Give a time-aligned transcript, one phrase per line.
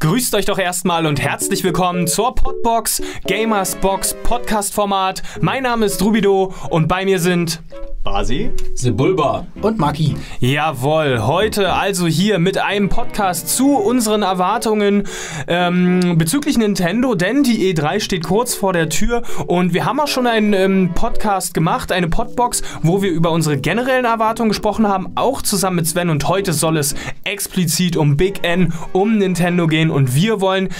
[0.00, 5.22] Grüßt euch doch erstmal und herzlich willkommen zur Podbox Gamers Box Podcast Format.
[5.40, 7.62] Mein Name ist Rubido und bei mir sind
[8.10, 10.16] Basi, Sebulba und Maki.
[10.40, 15.06] Jawohl, heute also hier mit einem Podcast zu unseren Erwartungen
[15.46, 20.08] ähm, bezüglich Nintendo, denn die E3 steht kurz vor der Tür und wir haben auch
[20.08, 25.12] schon einen ähm, Podcast gemacht, eine Podbox, wo wir über unsere generellen Erwartungen gesprochen haben,
[25.14, 26.94] auch zusammen mit Sven und heute soll es
[27.24, 30.70] explizit um Big N, um Nintendo gehen und wir wollen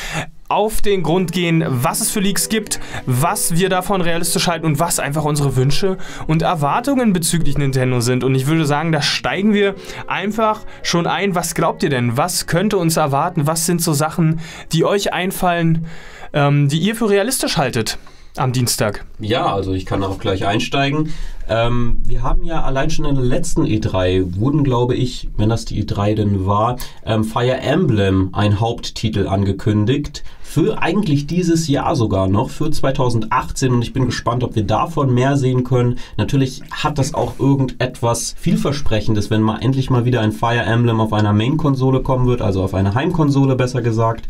[0.48, 4.80] auf den Grund gehen, was es für Leaks gibt, was wir davon realistisch halten und
[4.80, 8.24] was einfach unsere Wünsche und Erwartungen bezüglich Nintendo sind.
[8.24, 9.74] Und ich würde sagen, da steigen wir
[10.06, 11.34] einfach schon ein.
[11.34, 12.16] Was glaubt ihr denn?
[12.16, 13.46] Was könnte uns erwarten?
[13.46, 14.40] Was sind so Sachen,
[14.72, 15.86] die euch einfallen,
[16.32, 17.98] ähm, die ihr für realistisch haltet?
[18.36, 19.04] am Dienstag.
[19.18, 21.12] Ja, also ich kann auch gleich einsteigen.
[21.48, 25.64] Ähm, wir haben ja allein schon in der letzten E3 wurden, glaube ich, wenn das
[25.64, 30.24] die E3 denn war, ähm, Fire Emblem ein Haupttitel angekündigt.
[30.42, 33.72] Für eigentlich dieses Jahr sogar noch, für 2018.
[33.72, 35.98] Und ich bin gespannt, ob wir davon mehr sehen können.
[36.16, 41.12] Natürlich hat das auch irgendetwas vielversprechendes, wenn mal endlich mal wieder ein Fire Emblem auf
[41.12, 44.26] einer Main-Konsole kommen wird, also auf einer Heimkonsole besser gesagt.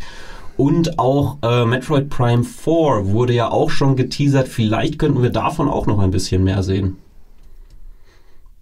[0.55, 4.49] Und auch äh, Metroid Prime 4 wurde ja auch schon geteasert.
[4.49, 6.97] Vielleicht könnten wir davon auch noch ein bisschen mehr sehen.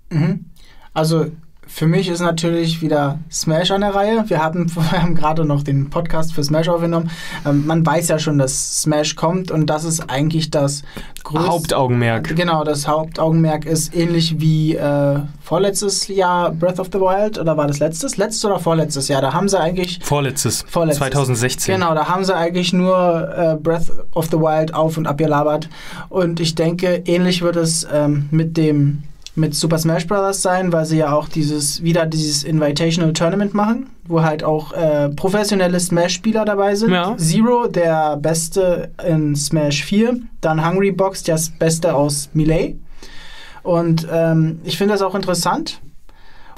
[0.10, 0.46] Mhm.
[0.94, 1.28] Also
[1.68, 4.24] für mich ist natürlich wieder Smash an der Reihe.
[4.28, 7.12] Wir haben, wir haben gerade noch den Podcast für Smash aufgenommen.
[7.46, 10.84] Ähm, man weiß ja schon, dass Smash kommt und das ist eigentlich das
[11.24, 12.36] größte Hauptaugenmerk.
[12.36, 17.68] Genau, das Hauptaugenmerk ist ähnlich wie äh, vorletztes Jahr Breath of the Wild oder war
[17.68, 18.18] das letztes?
[18.18, 19.22] Letztes oder vorletztes Jahr?
[19.22, 20.00] Da haben sie eigentlich.
[20.02, 20.66] Vorletztes.
[20.70, 21.10] Vorletztes.
[21.10, 21.76] 2016.
[21.76, 25.70] Genau, da haben sie eigentlich nur äh, Breath of the Wild auf und abgelabert.
[26.10, 29.04] Und ich denke, ähnlich wird es ähm, mit dem
[29.38, 30.42] mit Super Smash Bros.
[30.42, 35.10] sein, weil sie ja auch dieses wieder dieses Invitational Tournament machen, wo halt auch äh,
[35.10, 36.92] professionelle Smash-Spieler dabei sind.
[36.92, 37.16] Ja.
[37.18, 42.76] Zero, der Beste in Smash 4, dann Hungry Box, der Beste aus Melee.
[43.64, 45.82] Und ähm, ich finde das auch interessant,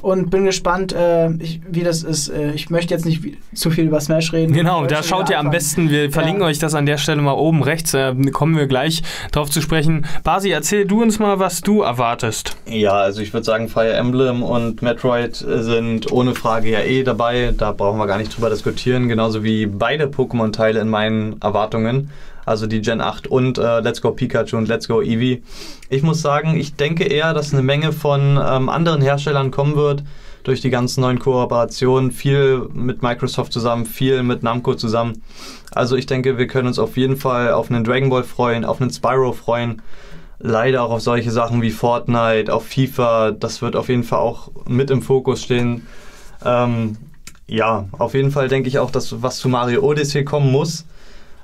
[0.01, 2.29] und bin gespannt, äh, ich, wie das ist.
[2.29, 3.21] Äh, ich möchte jetzt nicht
[3.53, 4.53] zu viel über Smash reden.
[4.53, 5.89] Genau, da schaut ihr am besten.
[5.89, 6.47] Wir verlinken ja.
[6.47, 7.93] euch das an der Stelle mal oben rechts.
[7.93, 10.05] Äh, kommen wir gleich drauf zu sprechen.
[10.23, 12.55] Basi, erzähl du uns mal, was du erwartest.
[12.65, 17.53] Ja, also ich würde sagen, Fire Emblem und Metroid sind ohne Frage ja eh dabei.
[17.57, 19.07] Da brauchen wir gar nicht drüber diskutieren.
[19.07, 22.09] Genauso wie beide Pokémon-Teile in meinen Erwartungen
[22.49, 25.43] also die Gen 8 und äh, Let's Go Pikachu und Let's Go Eevee.
[25.89, 30.03] Ich muss sagen, ich denke eher, dass eine Menge von ähm, anderen Herstellern kommen wird
[30.43, 35.21] durch die ganzen neuen Kooperationen, viel mit Microsoft zusammen, viel mit Namco zusammen.
[35.71, 38.81] Also ich denke, wir können uns auf jeden Fall auf einen Dragon Ball freuen, auf
[38.81, 39.83] einen Spyro freuen.
[40.39, 43.31] Leider auch auf solche Sachen wie Fortnite, auf FIFA.
[43.31, 45.85] Das wird auf jeden Fall auch mit im Fokus stehen.
[46.43, 46.97] Ähm,
[47.45, 50.85] ja, auf jeden Fall denke ich auch, dass was zu Mario Odyssey kommen muss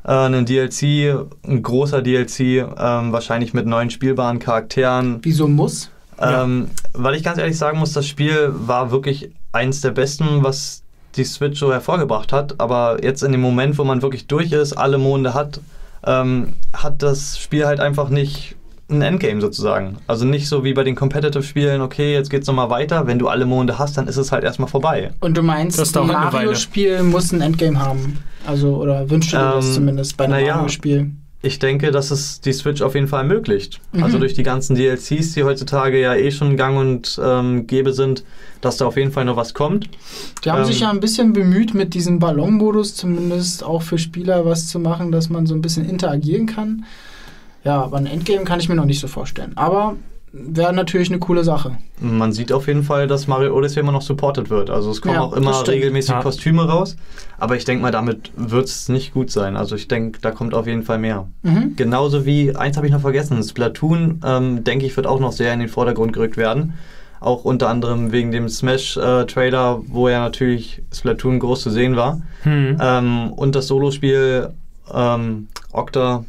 [0.06, 5.20] äh, einen DLC, ein großer DLC, ähm, wahrscheinlich mit neuen spielbaren Charakteren.
[5.22, 5.90] Wieso muss?
[6.20, 6.90] Ähm, ja.
[6.94, 10.84] Weil ich ganz ehrlich sagen muss, das Spiel war wirklich eins der besten, was
[11.16, 12.60] die Switch so hervorgebracht hat.
[12.60, 15.60] Aber jetzt in dem Moment, wo man wirklich durch ist, alle Monde hat,
[16.06, 18.56] ähm, hat das Spiel halt einfach nicht
[18.90, 19.98] ein Endgame sozusagen.
[20.08, 23.08] Also nicht so wie bei den Competitive-Spielen, okay, jetzt geht's nochmal weiter.
[23.08, 25.12] Wenn du alle Monde hast, dann ist es halt erstmal vorbei.
[25.22, 28.20] Und du meinst, das ein Mario-Spiel muss ein Endgame haben?
[28.46, 31.12] Also, oder wünschst du dir das ähm, zumindest bei einem Mario-Spiel?
[31.42, 33.80] Ich denke, dass es die Switch auf jeden Fall ermöglicht.
[33.92, 34.04] Mhm.
[34.04, 38.24] Also durch die ganzen DLCs, die heutzutage ja eh schon gang und ähm, gäbe sind,
[38.62, 39.90] dass da auf jeden Fall noch was kommt.
[40.44, 44.44] Die haben ähm, sich ja ein bisschen bemüht, mit diesem Ballon-Modus zumindest auch für Spieler
[44.46, 46.86] was zu machen, dass man so ein bisschen interagieren kann.
[47.66, 49.52] Ja, aber ein Endgame kann ich mir noch nicht so vorstellen.
[49.56, 49.96] Aber
[50.32, 51.78] wäre natürlich eine coole Sache.
[52.00, 54.70] Man sieht auf jeden Fall, dass Mario Odyssey immer noch supported wird.
[54.70, 56.22] Also es kommen ja, auch immer regelmäßig ja.
[56.22, 56.98] Kostüme raus.
[57.38, 59.56] Aber ich denke mal, damit wird es nicht gut sein.
[59.56, 61.28] Also ich denke, da kommt auf jeden Fall mehr.
[61.44, 61.76] Mhm.
[61.76, 65.54] Genauso wie, eins habe ich noch vergessen, Splatoon, ähm, denke ich, wird auch noch sehr
[65.54, 66.74] in den Vordergrund gerückt werden.
[67.22, 72.22] Auch unter anderem wegen dem Smash-Trailer, äh, wo ja natürlich Splatoon groß zu sehen war.
[72.44, 72.78] Mhm.
[72.80, 74.50] Ähm, und das Solospiel
[74.94, 76.26] ähm, Octa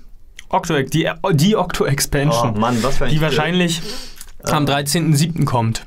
[0.49, 2.55] Octo, die, die Octo-Expansion.
[2.57, 3.81] Oh Mann, was für ein Die wahrscheinlich
[4.45, 5.45] äh, am 13.07.
[5.45, 5.87] kommt.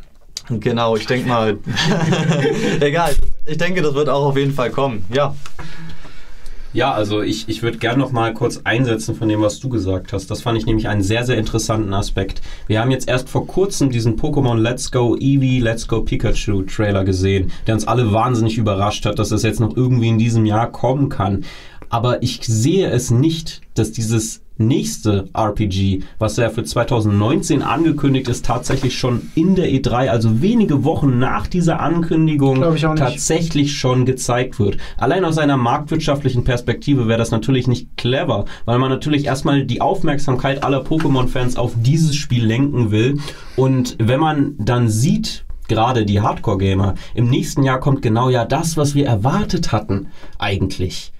[0.49, 1.59] Genau, ich denke mal.
[2.79, 3.15] Egal,
[3.45, 5.05] ich denke, das wird auch auf jeden Fall kommen.
[5.13, 5.35] Ja.
[6.71, 10.13] Ja, also ich, ich würde gerne noch mal kurz einsetzen von dem, was du gesagt
[10.13, 10.29] hast.
[10.29, 12.41] Das fand ich nämlich einen sehr, sehr interessanten Aspekt.
[12.67, 17.05] Wir haben jetzt erst vor kurzem diesen Pokémon Let's Go Eevee, Let's Go Pikachu Trailer
[17.05, 20.71] gesehen, der uns alle wahnsinnig überrascht hat, dass das jetzt noch irgendwie in diesem Jahr
[20.71, 21.43] kommen kann.
[21.89, 28.45] Aber ich sehe es nicht, dass dieses nächste RPG, was ja für 2019 angekündigt ist,
[28.45, 32.61] tatsächlich schon in der E3, also wenige Wochen nach dieser Ankündigung,
[32.95, 34.77] tatsächlich schon gezeigt wird.
[34.97, 39.81] Allein aus einer marktwirtschaftlichen Perspektive wäre das natürlich nicht clever, weil man natürlich erstmal die
[39.81, 43.19] Aufmerksamkeit aller Pokémon-Fans auf dieses Spiel lenken will.
[43.55, 48.75] Und wenn man dann sieht, gerade die Hardcore-Gamer, im nächsten Jahr kommt genau ja das,
[48.75, 50.07] was wir erwartet hatten,
[50.37, 51.13] eigentlich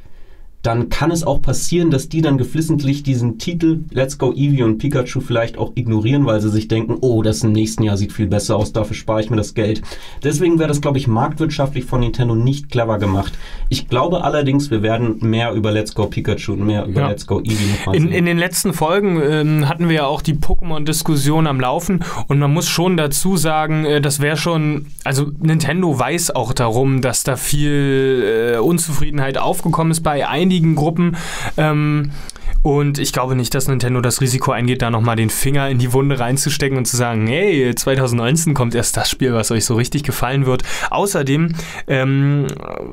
[0.62, 4.78] dann kann es auch passieren, dass die dann geflissentlich diesen Titel Let's Go Eevee und
[4.78, 8.28] Pikachu vielleicht auch ignorieren, weil sie sich denken, oh, das im nächsten Jahr sieht viel
[8.28, 9.82] besser aus, dafür spare ich mir das Geld.
[10.22, 13.38] Deswegen wäre das, glaube ich, marktwirtschaftlich von Nintendo nicht clever gemacht.
[13.70, 17.10] Ich glaube allerdings, wir werden mehr über Let's Go Pikachu und mehr über ja.
[17.10, 20.34] Let's Go Eevee noch in, in den letzten Folgen ähm, hatten wir ja auch die
[20.34, 25.98] Pokémon-Diskussion am Laufen und man muss schon dazu sagen, äh, das wäre schon, also Nintendo
[25.98, 31.16] weiß auch darum, dass da viel äh, Unzufriedenheit aufgekommen ist bei einigen einigen Gruppen.
[31.58, 32.12] Ähm,
[32.62, 35.94] und ich glaube nicht, dass Nintendo das Risiko eingeht, da nochmal den Finger in die
[35.94, 40.04] Wunde reinzustecken und zu sagen, hey, 2019 kommt erst das Spiel, was euch so richtig
[40.04, 40.64] gefallen wird.
[40.90, 41.54] Außerdem,
[41.88, 42.48] ähm,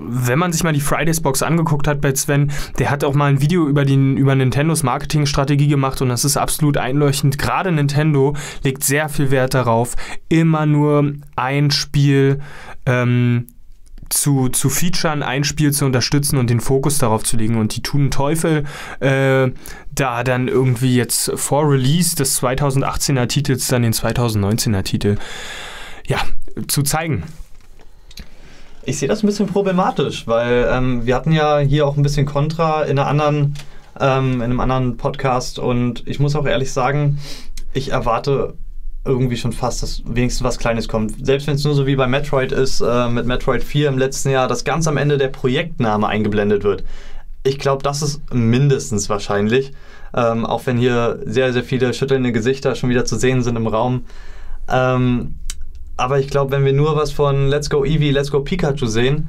[0.06, 3.30] wenn man sich mal die Fridays Box angeguckt hat bei Sven, der hat auch mal
[3.30, 7.38] ein Video über, den, über Nintendos Marketingstrategie gemacht und das ist absolut einleuchtend.
[7.38, 9.96] Gerade Nintendo legt sehr viel Wert darauf,
[10.28, 12.40] immer nur ein Spiel
[12.84, 13.46] ähm,
[14.08, 17.56] zu, zu featuren, ein Spiel zu unterstützen und den Fokus darauf zu legen.
[17.58, 18.64] Und die tun Teufel,
[19.00, 19.50] äh,
[19.92, 25.16] da dann irgendwie jetzt vor Release des 2018er Titels dann den 2019er Titel
[26.06, 26.18] ja,
[26.68, 27.24] zu zeigen.
[28.84, 32.24] Ich sehe das ein bisschen problematisch, weil ähm, wir hatten ja hier auch ein bisschen
[32.24, 33.54] Kontra in, einer anderen,
[33.98, 37.18] ähm, in einem anderen Podcast und ich muss auch ehrlich sagen,
[37.72, 38.54] ich erwarte
[39.06, 41.24] irgendwie schon fast, dass wenigstens was Kleines kommt.
[41.24, 44.30] Selbst wenn es nur so wie bei Metroid ist, äh, mit Metroid 4 im letzten
[44.30, 46.84] Jahr, dass ganz am Ende der Projektname eingeblendet wird.
[47.42, 49.72] Ich glaube, das ist mindestens wahrscheinlich.
[50.14, 53.66] Ähm, auch wenn hier sehr, sehr viele schüttelnde Gesichter schon wieder zu sehen sind im
[53.66, 54.04] Raum.
[54.68, 55.34] Ähm,
[55.96, 59.28] aber ich glaube, wenn wir nur was von Let's Go Eevee, Let's Go Pikachu sehen,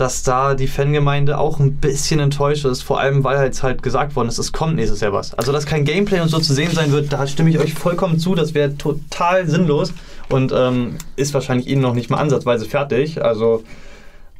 [0.00, 4.16] dass da die Fangemeinde auch ein bisschen enttäuscht ist, vor allem weil halt, halt gesagt
[4.16, 5.34] worden ist, es kommt nächstes Jahr was.
[5.34, 8.18] Also dass kein Gameplay und so zu sehen sein wird, da stimme ich euch vollkommen
[8.18, 9.92] zu, das wäre total sinnlos
[10.30, 13.22] und ähm, ist wahrscheinlich ihnen noch nicht mal ansatzweise fertig.
[13.22, 13.62] Also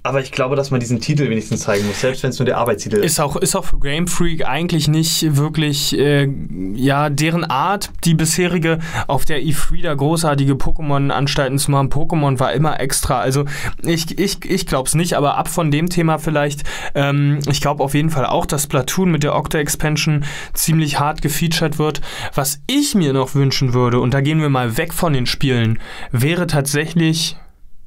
[0.02, 2.56] aber ich glaube, dass man diesen Titel wenigstens zeigen muss, selbst wenn es nur der
[2.56, 3.05] Arbeitstitel ist.
[3.12, 6.26] Ist auch, ist auch für Game Freak eigentlich nicht wirklich, äh,
[6.75, 11.91] ja, deren Art, die bisherige auf der E3 da großartige Pokémon-Anstalten zu machen.
[11.91, 13.20] Pokémon war immer extra.
[13.20, 13.44] Also
[13.82, 16.62] ich, ich, ich glaube es nicht, aber ab von dem Thema vielleicht.
[16.94, 20.25] Ähm, ich glaube auf jeden Fall auch, dass Platoon mit der Octa-Expansion
[20.55, 22.00] ziemlich hart gefeatured wird.
[22.35, 25.79] Was ich mir noch wünschen würde, und da gehen wir mal weg von den Spielen,
[26.11, 27.37] wäre tatsächlich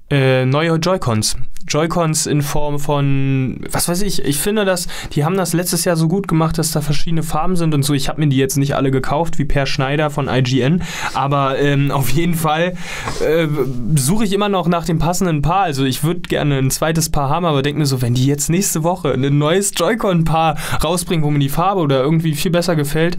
[0.10, 1.38] äh, neue Joy-Cons.
[1.68, 5.96] Joy-Cons in Form von, was weiß ich, ich finde das, die haben das letztes Jahr
[5.96, 7.94] so gut gemacht, dass da verschiedene Farben sind und so.
[7.94, 10.84] Ich habe mir die jetzt nicht alle gekauft, wie Per Schneider von IGN,
[11.14, 12.74] aber ähm, auf jeden Fall
[13.26, 13.48] äh,
[13.96, 15.64] suche ich immer noch nach dem passenden Paar.
[15.64, 18.50] Also ich würde gerne ein zweites Paar haben, aber denke mir so, wenn die jetzt
[18.50, 23.18] nächste Woche ein neues Joy-Con-Paar rausbringen, wo mir die Farbe oder irgendwie viel besser gefällt,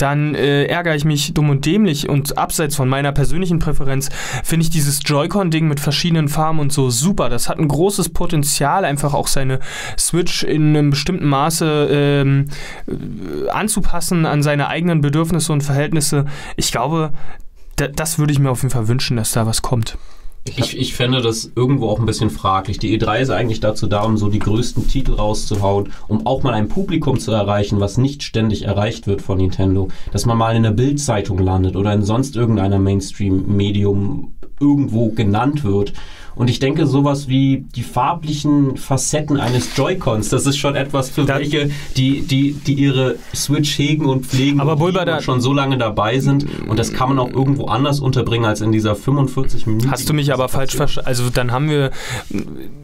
[0.00, 4.08] dann äh, ärgere ich mich dumm und dämlich und abseits von meiner persönlichen Präferenz
[4.44, 7.28] finde ich dieses Joy-Con-Ding mit verschiedenen Farben und so super.
[7.28, 9.60] Das hat ein großes Potenzial, einfach auch seine
[9.98, 12.46] Switch in einem bestimmten Maße ähm,
[12.86, 16.24] äh, anzupassen an seine eigenen Bedürfnisse und Verhältnisse.
[16.56, 17.12] Ich glaube,
[17.76, 19.96] das würde ich mir auf jeden Fall wünschen, dass da was kommt.
[20.44, 22.78] Ich, ich fände das irgendwo auch ein bisschen fraglich.
[22.78, 26.54] Die E3 ist eigentlich dazu da, um so die größten Titel rauszuhauen, um auch mal
[26.54, 29.88] ein Publikum zu erreichen, was nicht ständig erreicht wird von Nintendo.
[30.12, 35.92] Dass man mal in der Bildzeitung landet oder in sonst irgendeiner Mainstream-Medium irgendwo genannt wird.
[36.34, 41.24] Und ich denke, sowas wie die farblichen Facetten eines Joy-Cons, das ist schon etwas für
[41.24, 45.52] da welche, die, die, die ihre Switch hegen und pflegen aber Bulba, da schon so
[45.52, 46.46] lange dabei sind.
[46.68, 49.90] Und das kann man auch irgendwo anders unterbringen als in dieser 45 Minuten.
[49.90, 51.08] Hast du mich aber falsch verstanden?
[51.08, 51.90] Also dann haben wir,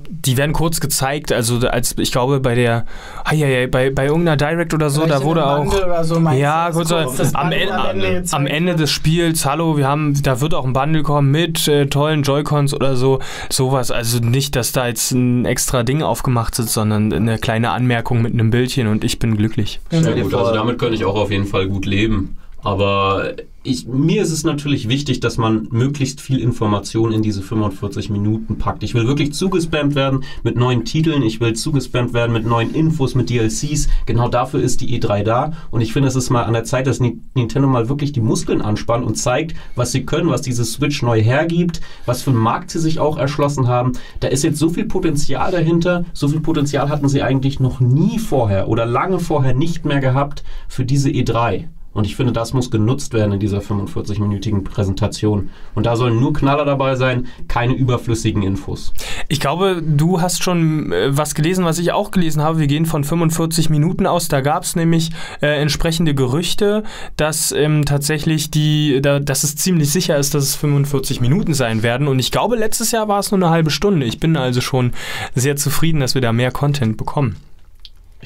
[0.09, 2.87] die werden kurz gezeigt, also als ich glaube bei der,
[3.25, 7.75] bei, bei irgendeiner Direct oder so, Vielleicht da wurde auch, so ja, kurz, am, Ende,
[7.75, 11.31] am, Ende, am Ende des Spiels, hallo, wir haben, da wird auch ein Bundle kommen
[11.31, 13.21] mit äh, tollen Joy-Cons oder so
[13.51, 13.91] sowas.
[13.91, 18.33] Also nicht, dass da jetzt ein extra Ding aufgemacht ist, sondern eine kleine Anmerkung mit
[18.33, 19.81] einem Bildchen und ich bin glücklich.
[19.91, 22.37] Sehr gut, also damit könnte ich auch auf jeden Fall gut leben.
[22.63, 23.35] Aber
[23.67, 28.59] ich, mir ist es natürlich wichtig, dass man möglichst viel Information in diese 45 Minuten
[28.59, 28.83] packt.
[28.83, 33.15] Ich will wirklich zugespammt werden mit neuen Titeln, ich will zugespammt werden mit neuen Infos,
[33.15, 33.89] mit DLCs.
[34.07, 35.53] Genau dafür ist die E3 da.
[35.71, 38.63] Und ich finde, es ist mal an der Zeit, dass Nintendo mal wirklich die Muskeln
[38.63, 42.71] anspannt und zeigt, was sie können, was diese Switch neu hergibt, was für einen Markt
[42.71, 43.93] sie sich auch erschlossen haben.
[44.21, 46.05] Da ist jetzt so viel Potenzial dahinter.
[46.13, 50.45] So viel Potenzial hatten sie eigentlich noch nie vorher oder lange vorher nicht mehr gehabt
[50.69, 51.67] für diese E3.
[51.97, 55.49] Und ich finde, das muss genutzt werden in dieser 45-minütigen Präsentation.
[55.75, 58.93] Und da sollen nur Knaller dabei sein, keine überflüssigen Infos.
[59.29, 62.59] Ich glaube, du hast schon äh, was gelesen, was ich auch gelesen habe.
[62.59, 64.29] Wir gehen von 45 Minuten aus.
[64.29, 65.11] Da gab es nämlich
[65.41, 66.83] äh, entsprechende Gerüchte,
[67.17, 71.83] dass ähm, tatsächlich die, da, dass es ziemlich sicher ist, dass es 45 Minuten sein
[71.83, 72.09] werden.
[72.09, 74.05] Und ich glaube, letztes Jahr war es nur eine halbe Stunde.
[74.05, 74.93] Ich bin also schon
[75.35, 77.37] sehr zufrieden, dass wir da mehr Content bekommen.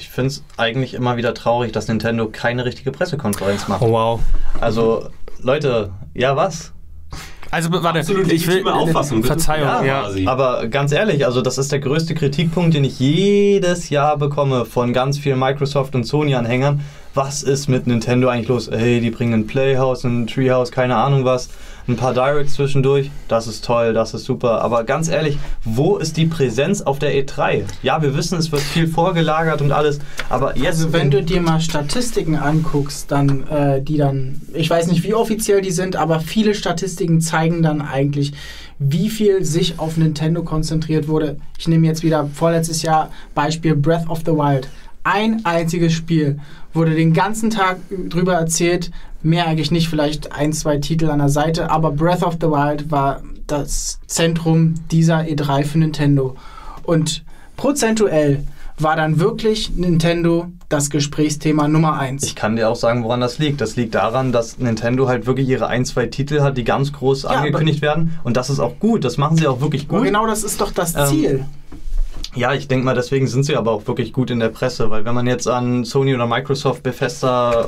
[0.01, 3.83] Ich finde es eigentlich immer wieder traurig, dass Nintendo keine richtige Pressekonferenz macht.
[3.83, 4.19] Oh, wow.
[4.59, 5.09] Also,
[5.43, 6.73] Leute, ja, was?
[7.51, 9.23] Also warte, Absolut ich will Auffassung.
[9.23, 10.01] Verzeihung, Ja, ja.
[10.01, 10.25] quasi.
[10.25, 14.91] Aber ganz ehrlich, also das ist der größte Kritikpunkt, den ich jedes Jahr bekomme von
[14.91, 16.81] ganz vielen Microsoft und Sony-Anhängern.
[17.13, 18.71] Was ist mit Nintendo eigentlich los?
[18.71, 21.49] Hey, die bringen ein Playhouse, ein Treehouse, keine Ahnung was,
[21.91, 23.11] ein paar Directs zwischendurch.
[23.27, 24.61] Das ist toll, das ist super.
[24.61, 27.63] Aber ganz ehrlich, wo ist die Präsenz auf der E3?
[27.83, 30.81] Ja, wir wissen, es wird viel vorgelagert und alles, aber jetzt.
[30.81, 35.13] Also wenn du dir mal Statistiken anguckst, dann äh, die dann, ich weiß nicht, wie
[35.13, 38.33] offiziell die sind, aber viele Statistiken zeigen dann eigentlich,
[38.79, 41.37] wie viel sich auf Nintendo konzentriert wurde.
[41.57, 44.69] Ich nehme jetzt wieder vorletztes Jahr Beispiel Breath of the Wild.
[45.03, 46.39] Ein einziges Spiel
[46.73, 47.77] wurde den ganzen Tag
[48.09, 48.91] drüber erzählt,
[49.23, 52.89] mehr eigentlich nicht, vielleicht ein, zwei Titel an der Seite, aber Breath of the Wild
[52.91, 56.35] war das Zentrum dieser E3 für Nintendo.
[56.83, 57.23] Und
[57.57, 58.43] prozentuell
[58.79, 62.23] war dann wirklich Nintendo das Gesprächsthema Nummer eins.
[62.23, 63.61] Ich kann dir auch sagen, woran das liegt.
[63.61, 67.25] Das liegt daran, dass Nintendo halt wirklich ihre ein, zwei Titel hat, die ganz groß
[67.25, 68.17] aber- angekündigt werden.
[68.23, 69.03] Und das ist auch gut.
[69.03, 70.03] Das machen sie auch wirklich gut.
[70.03, 71.45] genau das ist doch das Ähm, Ziel.
[72.33, 75.03] Ja, ich denke mal, deswegen sind sie aber auch wirklich gut in der Presse, weil
[75.05, 77.67] wenn man jetzt an Sony oder Microsoft, Bethesda,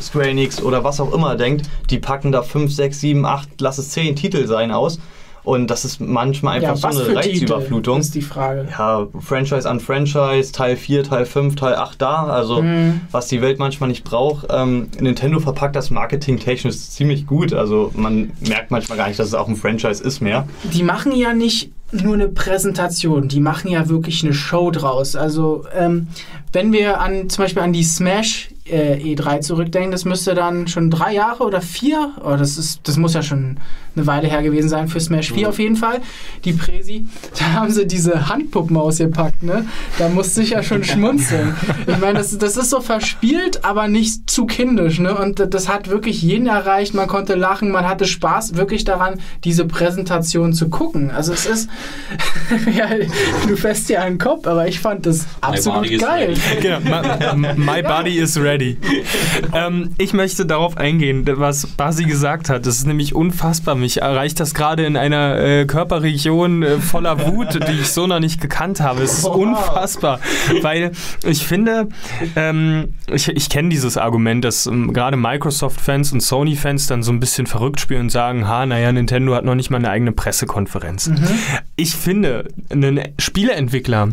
[0.00, 3.78] Square Enix oder was auch immer denkt, die packen da 5, 6, 7, 8, lass
[3.78, 4.98] es 10 Titel sein aus.
[5.42, 7.98] Und das ist manchmal einfach so eine Reizüberflutung.
[8.00, 8.68] ist die Frage.
[8.78, 13.00] Ja, Franchise an Franchise, Teil 4, Teil 5, Teil 8 da, also Mhm.
[13.10, 14.46] was die Welt manchmal nicht braucht.
[14.50, 19.34] Ähm, Nintendo verpackt das marketingtechnisch ziemlich gut, also man merkt manchmal gar nicht, dass es
[19.34, 20.46] auch ein Franchise ist mehr.
[20.74, 25.16] Die machen ja nicht nur eine Präsentation, die machen ja wirklich eine Show draus.
[25.16, 26.08] Also ähm,
[26.52, 30.90] wenn wir an zum Beispiel an die Smash äh, E3 zurückdenken, das müsste dann schon
[30.90, 33.58] drei Jahre oder vier, oh, das ist, das muss ja schon
[33.96, 36.00] eine Weile her gewesen sein für Smash 4 auf jeden Fall.
[36.44, 37.06] Die Präsi,
[37.38, 39.66] da haben sie diese Handpuppen ausgepackt, ne?
[39.98, 41.54] Da musste ich ja schon schmunzeln.
[41.86, 45.16] Ich meine, das, das ist so verspielt, aber nicht zu kindisch, ne?
[45.16, 46.94] Und das hat wirklich jeden erreicht.
[46.94, 51.10] Man konnte lachen, man hatte Spaß wirklich daran, diese Präsentation zu gucken.
[51.10, 51.68] Also es ist,
[52.74, 52.88] ja,
[53.48, 56.34] du fährst dir einen Kopf, aber ich fand das absolut geil.
[56.60, 58.76] Genau, my, my body is ready.
[59.54, 62.66] ähm, ich möchte darauf eingehen, was Basi gesagt hat.
[62.66, 63.74] Das ist nämlich unfassbar.
[63.80, 68.20] Mich erreicht das gerade in einer äh, Körperregion äh, voller Wut, die ich so noch
[68.20, 69.02] nicht gekannt habe.
[69.02, 70.20] Es ist unfassbar,
[70.62, 70.92] weil
[71.24, 71.88] ich finde,
[72.36, 77.20] ähm, ich, ich kenne dieses Argument, dass ähm, gerade Microsoft-Fans und Sony-Fans dann so ein
[77.20, 81.10] bisschen verrückt spielen und sagen, ha, naja, Nintendo hat noch nicht mal eine eigene Pressekonferenz.
[81.76, 84.10] Ich finde, ein Spieleentwickler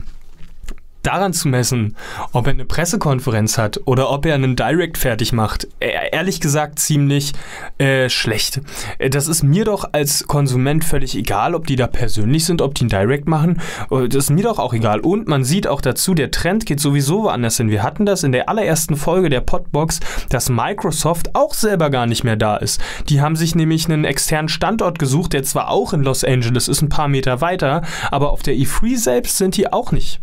[1.07, 1.95] daran zu messen,
[2.33, 6.79] ob er eine Pressekonferenz hat oder ob er einen Direct fertig macht, e- ehrlich gesagt
[6.79, 7.33] ziemlich
[7.77, 8.61] äh, schlecht.
[8.99, 12.75] Äh, Das ist mir doch als Konsument völlig egal, ob die da persönlich sind, ob
[12.75, 13.61] die einen Direct machen.
[13.91, 14.99] Äh, Das ist mir doch auch egal.
[14.99, 17.69] Und man sieht auch dazu, der Trend geht sowieso woanders hin.
[17.69, 19.99] Wir hatten das in der allerersten Folge der Podbox,
[20.29, 22.81] dass Microsoft auch selber gar nicht mehr da ist.
[23.09, 26.81] Die haben sich nämlich einen externen Standort gesucht, der zwar auch in Los Angeles ist,
[26.81, 30.19] ein paar Meter weiter, aber auf der E3 selbst sind die auch nicht.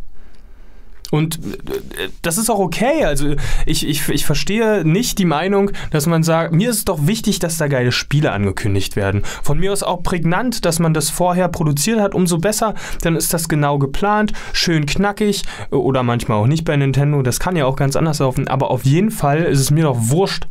[1.11, 3.05] Und äh, das ist auch okay.
[3.05, 3.35] Also
[3.67, 7.39] ich, ich, ich verstehe nicht die Meinung, dass man sagt, mir ist es doch wichtig,
[7.39, 9.23] dass da geile Spiele angekündigt werden.
[9.43, 12.75] Von mir aus auch prägnant, dass man das vorher produziert hat, umso besser.
[13.03, 17.23] Dann ist das genau geplant, schön knackig oder manchmal auch nicht bei Nintendo.
[17.23, 18.49] Das kann ja auch ganz anders laufen.
[18.49, 20.47] Aber auf jeden Fall ist es mir doch wurscht,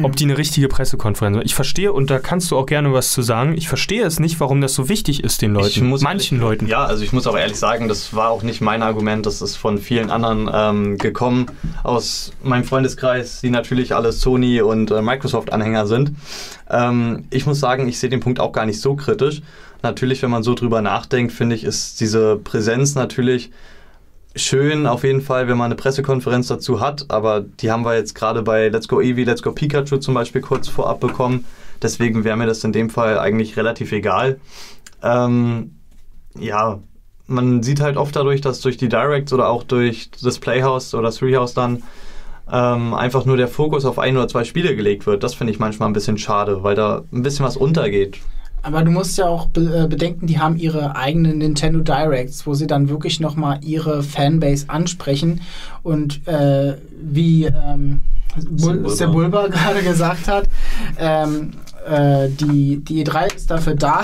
[0.00, 1.44] ob die eine richtige Pressekonferenz haben.
[1.44, 4.40] Ich verstehe, und da kannst du auch gerne was zu sagen, ich verstehe es nicht,
[4.40, 6.66] warum das so wichtig ist den Leuten, muss manchen ehrlich, Leuten.
[6.66, 9.56] Ja, also ich muss auch ehrlich sagen, das war auch nicht mein Argument, das ist
[9.56, 11.46] von vielen anderen ähm, gekommen
[11.82, 16.12] aus meinem Freundeskreis, die natürlich alle Sony und äh, Microsoft-Anhänger sind.
[16.70, 19.42] Ähm, ich muss sagen, ich sehe den Punkt auch gar nicht so kritisch.
[19.82, 23.50] Natürlich, wenn man so drüber nachdenkt, finde ich, ist diese Präsenz natürlich
[24.34, 28.14] schön auf jeden Fall, wenn man eine Pressekonferenz dazu hat, aber die haben wir jetzt
[28.14, 31.44] gerade bei Let's Go Eevee, Let's Go Pikachu zum Beispiel kurz vorab bekommen.
[31.82, 34.38] Deswegen wäre mir das in dem Fall eigentlich relativ egal.
[35.02, 35.72] Ähm,
[36.38, 36.78] ja,
[37.26, 41.10] man sieht halt oft dadurch, dass durch die Directs oder auch durch das Playhouse oder
[41.10, 41.82] Threehouse dann
[42.50, 45.22] ähm, einfach nur der Fokus auf ein oder zwei Spiele gelegt wird.
[45.22, 48.18] Das finde ich manchmal ein bisschen schade, weil da ein bisschen was untergeht.
[48.62, 52.54] Aber du musst ja auch be äh, bedenken, die haben ihre eigenen Nintendo Directs, wo
[52.54, 55.40] sie dann wirklich nochmal ihre Fanbase ansprechen.
[55.82, 58.00] Und äh, wie ähm,
[58.36, 60.48] Sebulba gerade gesagt hat,
[60.98, 61.50] ähm,
[61.86, 64.02] äh, die, die E3 ist dafür da,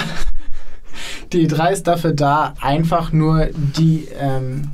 [1.32, 4.70] die E3 ist dafür da, einfach nur die, ähm,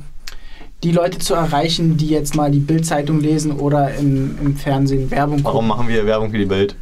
[0.83, 5.37] die Leute zu erreichen, die jetzt mal die Bildzeitung lesen oder im, im Fernsehen Werbung
[5.37, 5.53] gucken.
[5.53, 6.75] Warum machen wir Werbung für die Bild?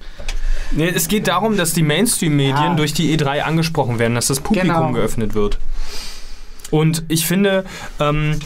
[0.72, 2.76] Nee, es geht darum, dass die Mainstream-Medien ja.
[2.76, 4.92] durch die E3 angesprochen werden, dass das Publikum genau.
[4.92, 5.60] geöffnet wird.
[6.72, 7.66] Und ich finde,
[8.00, 8.40] ähm,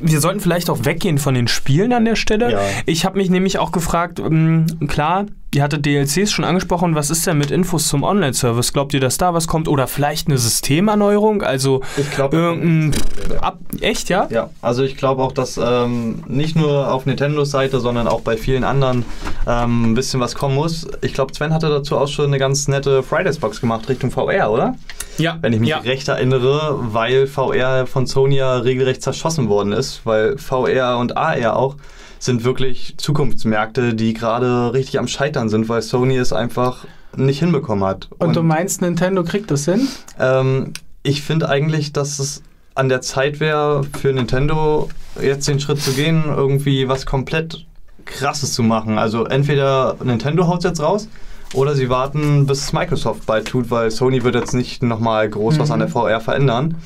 [0.00, 2.52] wir sollten vielleicht auch weggehen von den Spielen an der Stelle.
[2.52, 2.60] Ja.
[2.86, 6.94] Ich habe mich nämlich auch gefragt, ähm, klar, Ihr hattet DLCs schon angesprochen.
[6.96, 8.74] Was ist denn mit Infos zum Online-Service?
[8.74, 9.68] Glaubt ihr, dass da was kommt?
[9.68, 11.40] Oder vielleicht eine Systemerneuerung?
[11.40, 13.00] Also ich glaube irgendein
[13.40, 14.28] Ab echt, ja?
[14.28, 18.36] Ja, also ich glaube auch, dass ähm, nicht nur auf Nintendos Seite, sondern auch bei
[18.36, 19.06] vielen anderen
[19.46, 20.86] ähm, ein bisschen was kommen muss.
[21.00, 24.74] Ich glaube, Sven hatte dazu auch schon eine ganz nette Fridays-Box gemacht Richtung VR, oder?
[25.18, 25.38] Ja.
[25.40, 25.78] Wenn ich mich ja.
[25.78, 31.56] recht erinnere, weil VR von Sony ja regelrecht zerschossen worden ist, weil VR und AR
[31.56, 31.76] auch
[32.18, 36.84] sind wirklich Zukunftsmärkte, die gerade richtig am Scheitern sind, weil Sony es einfach
[37.16, 38.08] nicht hinbekommen hat.
[38.18, 39.88] Und, Und du meinst, Nintendo kriegt das hin?
[40.18, 42.42] Ähm, ich finde eigentlich, dass es
[42.74, 47.64] an der Zeit wäre, für Nintendo jetzt den Schritt zu gehen, irgendwie was komplett
[48.04, 48.98] Krasses zu machen.
[48.98, 51.08] Also entweder Nintendo haut es jetzt raus
[51.54, 55.60] oder sie warten, bis Microsoft bald tut, weil Sony wird jetzt nicht nochmal groß mhm.
[55.60, 55.92] was an der mhm.
[55.92, 56.76] VR verändern.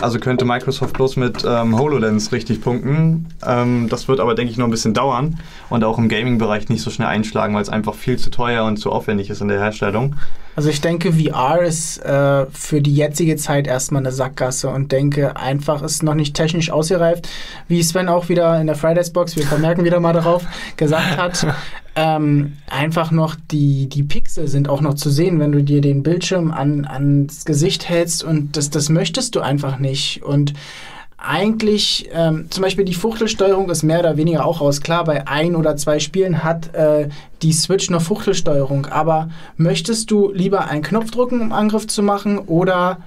[0.00, 3.28] Also könnte Microsoft bloß mit ähm, HoloLens richtig punkten.
[3.46, 5.38] Ähm, das wird aber, denke ich, noch ein bisschen dauern
[5.70, 8.76] und auch im Gaming-Bereich nicht so schnell einschlagen, weil es einfach viel zu teuer und
[8.76, 10.16] zu aufwendig ist in der Herstellung.
[10.56, 15.36] Also ich denke, VR ist äh, für die jetzige Zeit erstmal eine Sackgasse und denke
[15.36, 17.28] einfach, ist noch nicht technisch ausgereift.
[17.68, 20.44] Wie Sven auch wieder in der Fridays Box, wir vermerken wieder mal darauf,
[20.76, 21.46] gesagt hat,
[21.94, 26.02] ähm, einfach noch die, die Pixel sind auch noch zu sehen, wenn du dir den
[26.02, 30.22] Bildschirm an, ans Gesicht hältst und das, das möchtest du einfach nicht.
[30.22, 30.52] Und
[31.22, 34.80] eigentlich, ähm, zum Beispiel die Fuchtelsteuerung ist mehr oder weniger auch raus.
[34.80, 37.08] Klar, bei ein oder zwei Spielen hat äh,
[37.42, 42.38] die Switch noch Fuchtelsteuerung, aber möchtest du lieber einen Knopf drücken, um Angriff zu machen
[42.38, 42.98] oder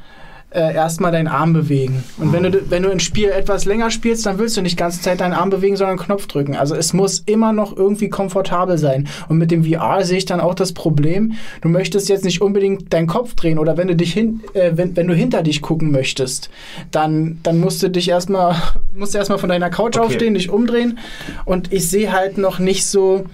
[0.54, 2.04] äh, erstmal deinen Arm bewegen.
[2.18, 4.82] Und wenn du, wenn du ein Spiel etwas länger spielst, dann willst du nicht die
[4.82, 6.56] ganze Zeit deinen Arm bewegen, sondern einen Knopf drücken.
[6.56, 9.08] Also es muss immer noch irgendwie komfortabel sein.
[9.30, 12.94] Und mit dem VR sehe ich dann auch das Problem, du möchtest jetzt nicht unbedingt
[12.94, 15.92] deinen Kopf drehen oder wenn du dich hin, äh, wenn, wenn du hinter dich gucken
[15.92, 16.50] möchtest,
[16.92, 18.56] dann, dann musst du dich erstmal,
[18.96, 20.06] musst du erstmal von deiner Couch okay.
[20.06, 21.00] aufstehen, dich umdrehen.
[21.46, 23.26] Und ich sehe halt noch nicht so,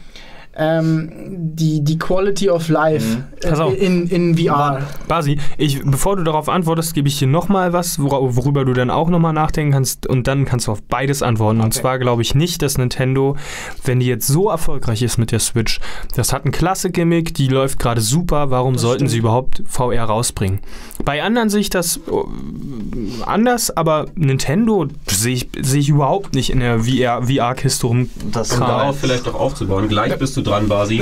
[0.60, 1.10] ähm,
[1.56, 3.76] die, die Quality of Life mhm.
[3.76, 4.82] in, in VR.
[5.08, 9.10] Basi, ich, bevor du darauf antwortest, gebe ich dir nochmal was, worüber du dann auch
[9.10, 11.60] nochmal nachdenken kannst und dann kannst du auf beides antworten.
[11.60, 11.66] Okay.
[11.66, 13.38] Und zwar glaube ich nicht, dass Nintendo,
[13.86, 15.80] wenn die jetzt so erfolgreich ist mit der Switch,
[16.16, 19.12] das hat ein klasse Gimmick, die läuft gerade super, warum das sollten stimmt.
[19.12, 20.60] sie überhaupt VR rausbringen?
[21.06, 24.88] Bei anderen sehe ich das äh, anders, aber Nintendo
[25.20, 28.10] sehe ich, sehe ich überhaupt nicht in der VR-Kiste rum.
[28.32, 29.88] Das um darauf vielleicht auch aufzubauen.
[29.88, 31.02] Gleich bist du dran, Basi.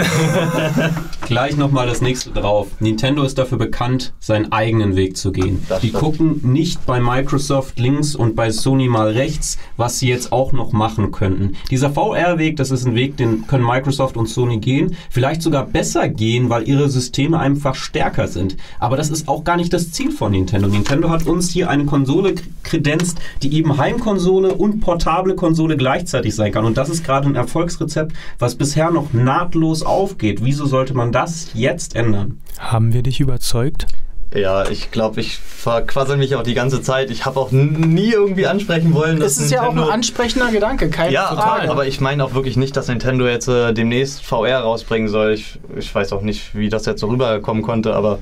[1.25, 2.67] Gleich nochmal das nächste drauf.
[2.79, 5.63] Nintendo ist dafür bekannt, seinen eigenen Weg zu gehen.
[5.69, 6.03] Das die stimmt.
[6.03, 10.71] gucken nicht bei Microsoft links und bei Sony mal rechts, was sie jetzt auch noch
[10.71, 11.55] machen könnten.
[11.69, 14.95] Dieser VR-Weg, das ist ein Weg, den können Microsoft und Sony gehen.
[15.09, 18.57] Vielleicht sogar besser gehen, weil ihre Systeme einfach stärker sind.
[18.79, 20.67] Aber das ist auch gar nicht das Ziel von Nintendo.
[20.67, 26.51] Nintendo hat uns hier eine Konsole kredenzt, die eben Heimkonsole und portable Konsole gleichzeitig sein
[26.51, 26.65] kann.
[26.65, 30.39] Und das ist gerade ein Erfolgsrezept, was bisher noch nahtlos aufgeht.
[30.43, 32.39] Wieso sollte man das jetzt ändern?
[32.57, 33.85] Haben wir dich überzeugt?
[34.33, 37.09] Ja, ich glaube, ich verquassel mich auch die ganze Zeit.
[37.11, 39.19] Ich habe auch nie irgendwie ansprechen wollen.
[39.19, 41.65] Das ist Nintendo ja auch ein ansprechender Gedanke, keine ja, Frage.
[41.65, 45.33] Ja, aber ich meine auch wirklich nicht, dass Nintendo jetzt äh, demnächst VR rausbringen soll.
[45.33, 48.19] Ich, ich weiß auch nicht, wie das jetzt so rüberkommen konnte, aber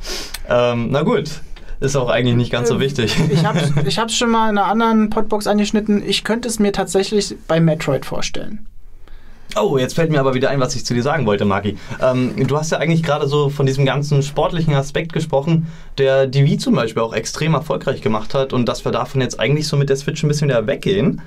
[0.50, 1.30] ähm, na gut.
[1.86, 3.16] Ist auch eigentlich nicht ganz so äh, wichtig.
[3.32, 3.46] Ich
[4.00, 6.02] habe es schon mal in einer anderen Podbox angeschnitten.
[6.06, 8.66] Ich könnte es mir tatsächlich bei Metroid vorstellen.
[9.56, 11.78] Oh, jetzt fällt mir aber wieder ein, was ich zu dir sagen wollte, Maki.
[12.02, 15.68] Ähm, du hast ja eigentlich gerade so von diesem ganzen sportlichen Aspekt gesprochen,
[15.98, 19.40] der die Wii zum Beispiel auch extrem erfolgreich gemacht hat und dass wir davon jetzt
[19.40, 21.22] eigentlich so mit der Switch ein bisschen wieder weggehen.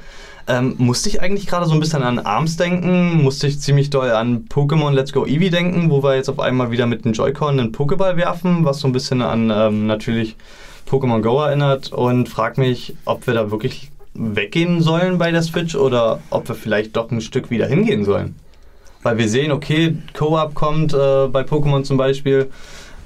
[0.48, 4.10] Ähm, musste ich eigentlich gerade so ein bisschen an ARMS denken, musste ich ziemlich doll
[4.10, 7.60] an Pokémon Let's Go Eevee denken, wo wir jetzt auf einmal wieder mit dem Joy-Con
[7.60, 10.36] einen Pokéball werfen, was so ein bisschen an ähm, natürlich
[10.88, 15.74] Pokémon Go erinnert und frag mich, ob wir da wirklich weggehen sollen bei der Switch
[15.74, 18.34] oder ob wir vielleicht doch ein Stück wieder hingehen sollen.
[19.02, 22.50] Weil wir sehen, okay, Co-op kommt äh, bei Pokémon zum Beispiel.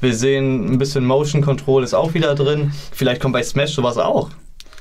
[0.00, 2.72] Wir sehen ein bisschen Motion Control ist auch wieder drin.
[2.92, 4.30] Vielleicht kommt bei Smash sowas auch.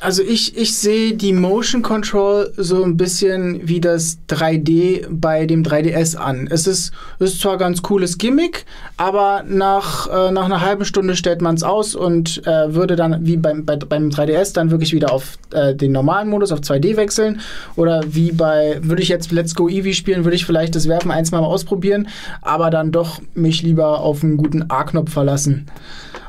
[0.02, 5.62] Also ich, ich sehe die Motion Control so ein bisschen wie das 3D bei dem
[5.62, 6.48] 3DS an.
[6.50, 8.66] Es ist, es ist zwar ganz cooles Gimmick,
[8.98, 13.28] aber nach, äh, nach einer halben Stunde stellt man es aus und äh, würde dann
[13.28, 16.96] wie beim, bei, beim 3DS dann wirklich wieder auf äh, den normalen Modus, auf 2D
[16.96, 17.40] wechseln.
[17.76, 21.12] Oder wie bei, würde ich jetzt Let's Go Eevee spielen, würde ich vielleicht das Werfen
[21.12, 22.08] eins mal ausprobieren,
[22.42, 25.68] aber dann doch mich lieber auf einen guten A-Knopf verlassen.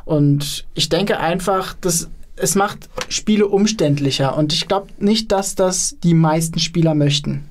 [0.05, 2.11] Und ich denke einfach, dass
[2.43, 7.49] es macht Spiele umständlicher und ich glaube nicht, dass das die meisten Spieler möchten.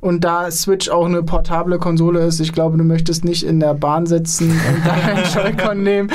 [0.00, 3.74] Und da Switch auch eine portable Konsole ist, ich glaube, du möchtest nicht in der
[3.74, 6.10] Bahn sitzen und da einen Joy-Con nehmen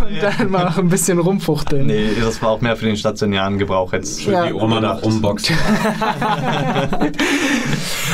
[0.00, 0.30] und Ja.
[0.38, 1.86] dann mal ein bisschen rumfuchteln.
[1.86, 4.22] Nee, das war auch mehr für den stationären Gebrauch jetzt.
[4.22, 4.46] Für Ja.
[4.46, 5.54] die Oma nach Unboxen.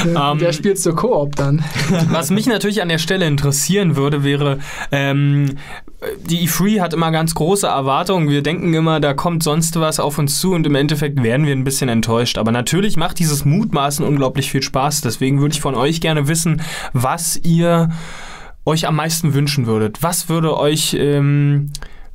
[0.05, 1.65] Ähm, Der spielt so Koop dann.
[2.11, 4.59] Was mich natürlich an der Stelle interessieren würde, wäre,
[4.91, 5.57] ähm,
[6.25, 8.29] die E3 hat immer ganz große Erwartungen.
[8.29, 11.53] Wir denken immer, da kommt sonst was auf uns zu und im Endeffekt werden wir
[11.53, 12.39] ein bisschen enttäuscht.
[12.39, 15.01] Aber natürlich macht dieses Mutmaßen unglaublich viel Spaß.
[15.03, 16.63] Deswegen würde ich von euch gerne wissen,
[16.93, 17.91] was ihr
[18.65, 20.03] euch am meisten wünschen würdet.
[20.03, 20.95] Was würde euch...
[20.99, 21.71] Ähm,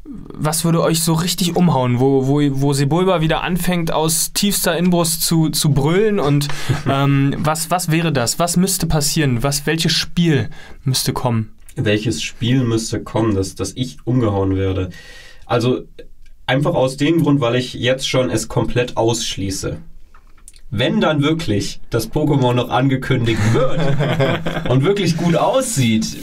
[0.10, 5.23] was würde euch so richtig umhauen, wo, wo, wo Sebulba wieder anfängt, aus tiefster Inbrust
[5.23, 6.21] zu, zu brüllen?
[6.21, 6.47] Und
[6.89, 8.39] ähm, was, was wäre das?
[8.39, 9.43] Was müsste passieren?
[9.43, 10.50] Was, welches Spiel
[10.86, 11.57] müsste kommen?
[11.77, 14.89] Welches Spiel müsste kommen, dass, dass ich umgehauen werde.
[15.45, 15.83] Also
[16.45, 19.77] einfach aus dem Grund, weil ich jetzt schon es komplett ausschließe.
[20.69, 23.79] Wenn dann wirklich das Pokémon noch angekündigt wird
[24.69, 26.17] und wirklich gut aussieht,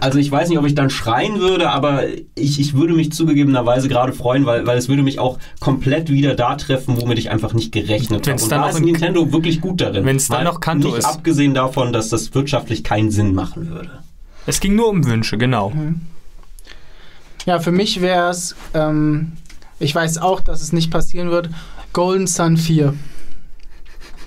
[0.00, 3.88] also ich weiß nicht, ob ich dann schreien würde, aber ich, ich würde mich zugegebenerweise
[3.88, 7.52] gerade freuen, weil, weil es würde mich auch komplett wieder da treffen, womit ich einfach
[7.52, 8.30] nicht gerechnet habe.
[8.30, 10.04] Wenn's Und dann da noch ist Nintendo wirklich gut darin.
[10.04, 11.04] Wenn's dann Weil noch Kanto nicht ist.
[11.04, 13.90] Abgesehen davon, dass das wirtschaftlich keinen Sinn machen würde.
[14.48, 15.74] Es ging nur um Wünsche, genau.
[17.44, 19.32] Ja, für mich wäre es, ähm,
[19.78, 21.50] ich weiß auch, dass es nicht passieren wird,
[21.92, 22.94] Golden Sun 4.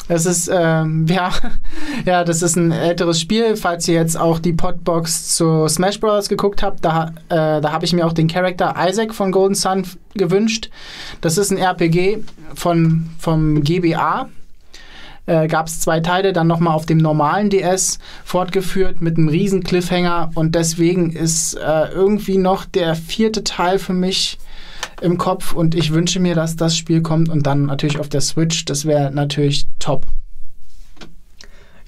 [0.07, 1.31] Das ist, ähm, ja,
[2.05, 3.55] ja, das ist ein älteres Spiel.
[3.55, 6.29] Falls ihr jetzt auch die Podbox zu Smash Bros.
[6.29, 9.87] geguckt habt, da, äh, da habe ich mir auch den Charakter Isaac von Golden Sun
[10.13, 10.69] gewünscht.
[11.21, 12.19] Das ist ein RPG
[12.53, 14.29] von, vom GBA.
[15.25, 19.63] Äh, Gab es zwei Teile, dann nochmal auf dem normalen DS fortgeführt mit einem riesen
[19.63, 24.39] Cliffhanger und deswegen ist äh, irgendwie noch der vierte Teil für mich
[25.01, 28.21] im Kopf und ich wünsche mir, dass das Spiel kommt und dann natürlich auf der
[28.21, 28.65] Switch.
[28.65, 30.05] Das wäre natürlich top.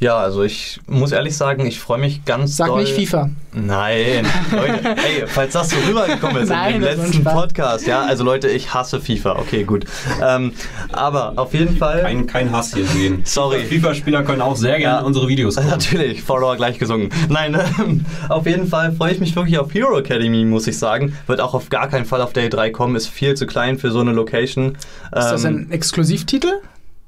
[0.04, 2.82] Ja, also ich muss ehrlich sagen, ich freue mich ganz Sag doll.
[2.82, 3.30] nicht FIFA.
[3.54, 7.24] Nein, Leute, ey, falls das so rübergekommen ist Nein, in dem letzten.
[7.24, 9.86] Podcast, ja, also Leute, ich hasse FIFA, okay, gut.
[10.22, 10.52] Ähm,
[10.92, 13.22] aber auf jeden Fall, Kein, kein Hass hier sehen.
[13.24, 13.63] Sorry.
[13.63, 15.06] FIFA-Spieler können auch sehr gerne Ja.
[15.06, 15.70] unsere Videos gucken.
[15.70, 17.10] natürlich, Follower gleich gesungen.
[17.30, 21.16] Nein, ähm, auf jeden Fall freue ich mich wirklich auf Hero Academy, muss ich sagen.
[21.28, 23.92] Wird auch auf gar keinen Fall auf Day 3 kommen, ist viel zu klein für
[23.92, 24.74] so eine Location.
[24.76, 24.80] Ist
[25.13, 26.52] das Ähm, ein Exklusivtitel?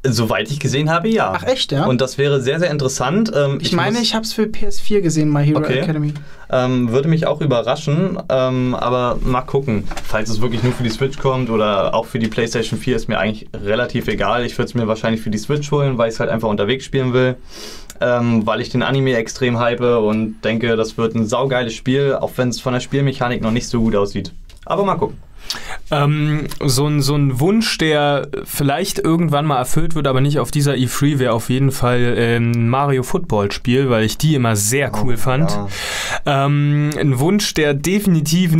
[0.07, 1.33] Soweit ich gesehen habe, ja.
[1.35, 1.85] Ach echt, ja?
[1.85, 3.31] Und das wäre sehr, sehr interessant.
[3.35, 5.79] Ähm, ich, meine, muss- ich habe es für PS4 gesehen, My Hero Okay.
[5.79, 6.13] Academy.
[6.51, 9.83] Ähm, würde mich auch überraschen, ähm, aber mal gucken.
[10.03, 13.09] Falls es wirklich nur für die Switch kommt oder auch für die PlayStation 4, ist
[13.09, 14.45] mir eigentlich relativ egal.
[14.45, 16.85] Ich würde es mir wahrscheinlich für die Switch holen, weil ich es halt einfach unterwegs
[16.85, 17.35] spielen will.
[18.01, 22.31] Ähm, weil ich den Anime extrem hype und denke, das wird ein saugeiles Spiel, auch
[22.35, 24.33] wenn es von der Spielmechanik noch nicht so gut aussieht.
[24.65, 25.17] Aber mal gucken.
[25.91, 30.51] Ähm, so, ein, so ein Wunsch, der vielleicht irgendwann mal erfüllt wird, aber nicht auf
[30.51, 34.91] dieser E3, wäre auf jeden Fall ähm, Mario Football Spiel, weil ich die immer sehr
[35.03, 35.51] cool fand.
[35.51, 36.45] Ja.
[36.45, 38.53] Ähm, ein Wunsch, der definitiv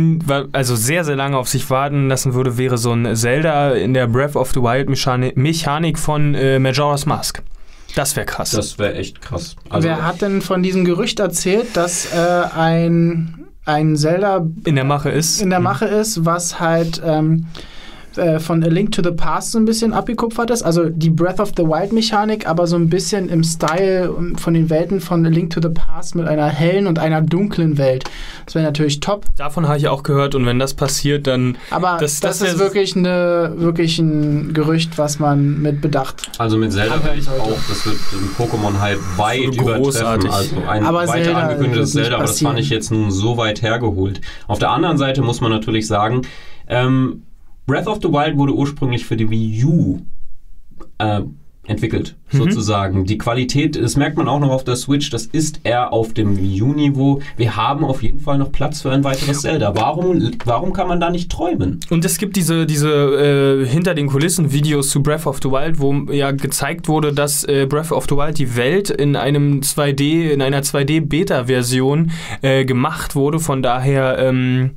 [0.52, 4.06] also sehr, sehr lange auf sich warten lassen würde, wäre so ein Zelda in der
[4.06, 7.42] Breath of the Wild Mechani- Mechanik von äh, Majora's Mask.
[7.94, 8.50] Das wäre krass.
[8.50, 9.56] Das wäre echt krass.
[9.70, 12.18] Also, Wer hat denn von diesem Gerücht erzählt, dass äh,
[12.54, 15.42] ein, ein Zelda in der Mache ist.
[15.42, 17.46] in der Mache ist, was halt ähm,
[18.18, 20.62] äh, von A Link to the Past so ein bisschen abgekupfert ist.
[20.62, 24.70] Also die Breath of the Wild Mechanik, aber so ein bisschen im Style von den
[24.70, 28.04] Welten von A Link to the Past mit einer hellen und einer dunklen Welt.
[28.44, 29.24] Das wäre natürlich top.
[29.36, 32.58] Davon habe ich auch gehört und wenn das passiert, dann Aber Das- das, das ist
[32.58, 36.30] wirklich, eine, wirklich ein Gerücht, was man mit Bedacht.
[36.38, 39.82] also mit Zelda wäre ich auch, das wird den Pokémon-Hype weit So übertreffen.
[39.82, 40.30] großartig.
[40.30, 43.62] Also ein Aber weiter Zelda angekündigtes Zelda, aber das fand ich jetzt nun so weit
[43.62, 44.20] hergeholt.
[44.46, 46.22] Auf der anderen Seite muss man natürlich sagen,
[46.68, 47.22] ähm,
[47.66, 49.98] Breath of the Wild wurde ursprünglich für die Wii U
[50.98, 51.20] äh,
[51.68, 52.38] entwickelt, Mhm.
[52.38, 53.04] sozusagen.
[53.06, 56.38] Die Qualität, das merkt man auch noch auf der Switch, das ist eher auf dem
[56.38, 57.20] Wii U-Niveau.
[57.36, 59.74] Wir haben auf jeden Fall noch Platz für ein weiteres Zelda.
[59.74, 61.80] Warum, warum kann man da nicht träumen?
[61.90, 65.80] Und es gibt diese, diese äh, hinter den Kulissen Videos zu Breath of the Wild,
[65.80, 70.30] wo ja gezeigt wurde, dass äh, Breath of the Wild die Welt in einem 2D,
[70.30, 73.40] in einer 2D-Beta-Version äh, gemacht wurde.
[73.40, 74.72] Von daher, ähm,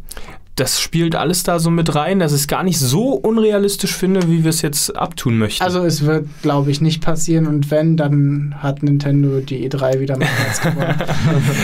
[0.60, 4.30] das spielt alles da so mit rein, dass ich es gar nicht so unrealistisch finde,
[4.30, 5.64] wie wir es jetzt abtun möchten.
[5.64, 10.18] Also es wird, glaube ich, nicht passieren und wenn, dann hat Nintendo die E3 wieder
[10.18, 10.96] mit Herz gewonnen.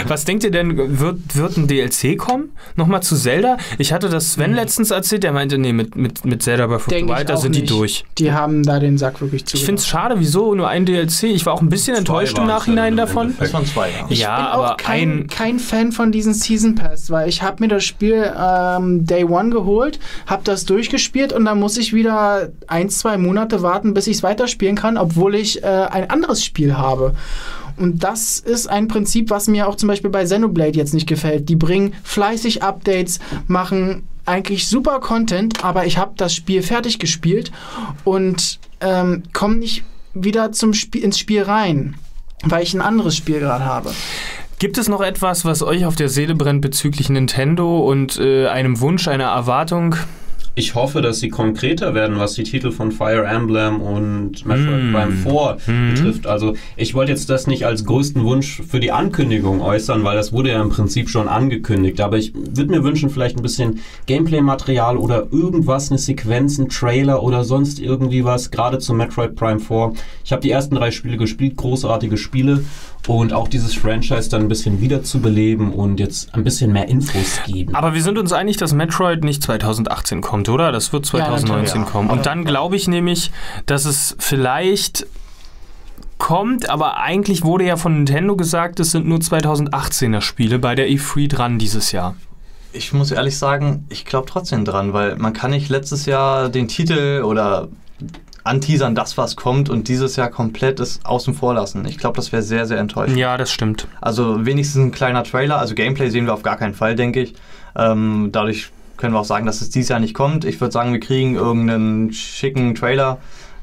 [0.07, 2.49] Was denkt ihr denn, wird, wird ein DLC kommen?
[2.75, 3.57] Nochmal zu Zelda?
[3.77, 6.89] Ich hatte das Sven letztens erzählt, der meinte, nee, mit, mit, mit Zelda Breath of
[6.89, 7.71] the Wild, da sind die nicht.
[7.71, 8.05] durch.
[8.17, 9.57] Die haben da den Sack wirklich zu.
[9.57, 11.23] Ich finde es schade, wieso nur ein DLC?
[11.23, 13.33] Ich war auch ein bisschen enttäuscht im Nachhinein davon.
[13.39, 14.05] Das waren zwei, ja.
[14.09, 17.41] Ich Ja, bin aber auch kein, ein- kein Fan von diesen Season Pass, weil ich
[17.41, 21.93] habe mir das Spiel ähm, Day One geholt, habe das durchgespielt und dann muss ich
[21.93, 26.43] wieder ein, zwei Monate warten, bis ich es weiterspielen kann, obwohl ich äh, ein anderes
[26.43, 27.15] Spiel habe.
[27.77, 31.49] Und das ist ein Prinzip, was mir auch zum Beispiel bei Xenoblade jetzt nicht gefällt.
[31.49, 37.51] Die bringen fleißig Updates, machen eigentlich super Content, aber ich habe das Spiel fertig gespielt
[38.03, 41.95] und ähm, komme nicht wieder zum Spiel, ins Spiel rein,
[42.43, 43.91] weil ich ein anderes Spiel gerade habe.
[44.57, 48.79] Gibt es noch etwas, was euch auf der Seele brennt bezüglich Nintendo und äh, einem
[48.79, 49.95] Wunsch, einer Erwartung?
[50.57, 54.93] Ich hoffe, dass sie konkreter werden, was die Titel von Fire Emblem und Metroid Mm.
[54.93, 55.57] Prime 4
[55.93, 56.27] betrifft.
[56.27, 60.31] Also ich wollte jetzt das nicht als größten Wunsch für die Ankündigung äußern, weil das
[60.31, 61.99] wurde ja im Prinzip schon angekündigt.
[61.99, 67.21] Aber ich würde mir wünschen, vielleicht ein bisschen Gameplay-Material oder irgendwas, eine Sequenz, ein Trailer
[67.21, 69.91] oder sonst irgendwie was, gerade zu Metroid Prime 4.
[70.23, 72.63] Ich habe die ersten drei Spiele gespielt, großartige Spiele.
[73.07, 77.75] Und auch dieses Franchise dann ein bisschen wiederzubeleben und jetzt ein bisschen mehr Infos geben.
[77.75, 80.71] Aber wir sind uns einig, dass Metroid nicht 2018 kommt, oder?
[80.71, 81.91] Das wird Ja, 2019 natürlich, ja.
[81.91, 82.09] kommen.
[82.09, 83.31] Und dann glaube ich nämlich,
[83.65, 85.05] dass es vielleicht
[86.17, 90.87] kommt, aber eigentlich wurde ja von Nintendo gesagt, es sind nur 2018er Spiele bei der
[90.87, 92.15] E3 dran dieses Jahr.
[92.73, 96.67] Ich muss ehrlich sagen, ich glaube trotzdem dran, weil man kann nicht letztes Jahr den
[96.67, 97.69] Titel oder
[98.45, 101.85] anteasern, das was kommt und dieses Jahr komplett es außen vor lassen.
[101.85, 103.17] Ich glaube, das wäre sehr, sehr enttäuschend.
[103.17, 103.87] Ja, das stimmt.
[104.01, 107.33] Also wenigstens ein kleiner Trailer, also Gameplay sehen wir auf gar keinen Fall, denke ich.
[107.75, 110.45] Ähm, dadurch können wir auch sagen, dass es dieses Jahr nicht kommt.
[110.45, 113.17] Ich würde sagen, wir kriegen irgendeinen schicken Trailer,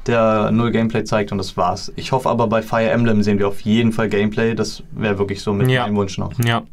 [0.05, 1.91] der null Gameplay zeigt und das war's.
[1.95, 4.53] Ich hoffe aber bei Fire Emblem sehen wir auf jeden Fall Gameplay.
[4.53, 5.83] Das wäre wirklich so mit Ja.
[5.83, 6.33] meinem Wunsch noch.
[6.43, 6.63] Ja.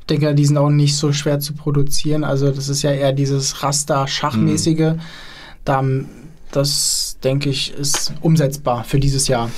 [0.00, 2.24] Ich denke, die sind auch nicht so schwer zu produzieren.
[2.24, 4.94] Also das ist ja eher dieses Raster-Schachmäßige.
[5.64, 5.82] Da,
[6.56, 9.50] das, denke ich, ist umsetzbar für dieses Jahr.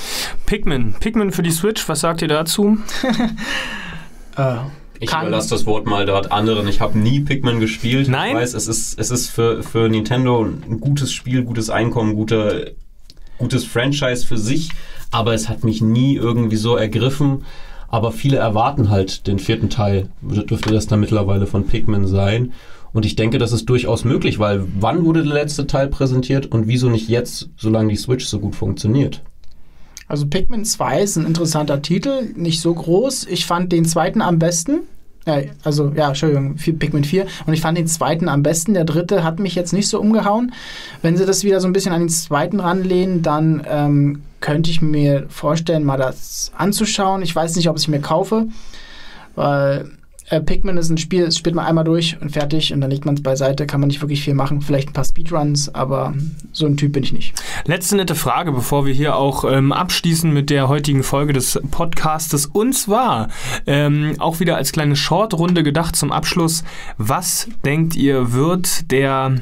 [0.46, 0.94] Pikmin.
[0.98, 2.78] Pikmin für die Switch, was sagt ihr dazu?
[4.36, 4.56] Äh,
[5.00, 6.68] Ich überlasse das Wort mal dort anderen.
[6.68, 8.08] Ich habe nie Pikmin gespielt.
[8.08, 8.32] Nein?
[8.32, 12.66] Ich weiß, es ist, es ist für, für Nintendo ein gutes Spiel, gutes Einkommen, guter,
[13.38, 14.70] gutes Franchise für sich,
[15.10, 17.44] aber es hat mich nie irgendwie so ergriffen.
[17.88, 22.52] Aber viele erwarten halt den vierten Teil, dürfte das dann mittlerweile von Pikmin sein.
[22.92, 26.66] Und ich denke, das ist durchaus möglich, weil wann wurde der letzte Teil präsentiert und
[26.66, 29.22] wieso nicht jetzt, solange die Switch so gut funktioniert?
[30.08, 33.26] Also Pikmin 2 ist ein interessanter Titel, nicht so groß.
[33.28, 34.82] Ich fand den zweiten am besten.
[35.24, 37.26] Äh, also, ja, Entschuldigung, Pikmin 4.
[37.46, 38.74] Und ich fand den zweiten am besten.
[38.74, 40.52] Der dritte hat mich jetzt nicht so umgehauen.
[41.02, 44.80] Wenn sie das wieder so ein bisschen an den zweiten ranlehnen, dann ähm, könnte ich
[44.80, 47.22] mir vorstellen, mal das anzuschauen.
[47.22, 48.46] Ich weiß nicht, ob ich es mir kaufe,
[49.34, 49.90] weil
[50.28, 53.04] äh, Pikmin ist ein Spiel, das spielt man einmal durch und fertig und dann legt
[53.04, 54.60] man es beiseite, kann man nicht wirklich viel machen.
[54.60, 56.14] Vielleicht ein paar Speedruns, aber
[56.52, 57.34] so ein Typ bin ich nicht.
[57.64, 62.46] Letzte nette Frage, bevor wir hier auch ähm, abschließen mit der heutigen Folge des Podcastes.
[62.46, 63.28] Und zwar
[63.66, 66.64] ähm, auch wieder als kleine Short-Runde gedacht zum Abschluss.
[66.98, 69.36] Was denkt ihr, wird der,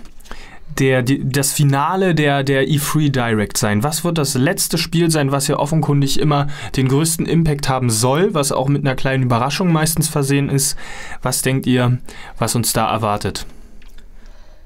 [0.79, 3.83] der, die, das Finale der, der E3 Direct sein?
[3.83, 8.35] Was wird das letzte Spiel sein, was ja offenkundig immer den größten Impact haben soll,
[8.35, 10.77] was auch mit einer kleinen Überraschung meistens versehen ist?
[11.22, 11.98] Was denkt ihr,
[12.38, 13.46] was uns da erwartet?